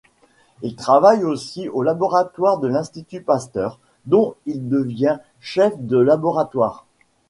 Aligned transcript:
Il 0.63 0.75
travaille 0.75 1.23
aussi 1.23 1.69
au 1.69 1.83
laboratoire 1.83 2.57
de 2.57 2.67
l'Institut 2.67 3.21
Pasteur 3.21 3.77
dont 4.07 4.33
il 4.47 4.67
devient 4.67 5.19
chef 5.41 5.73
de 5.77 5.97
laboratoire. 5.97 6.87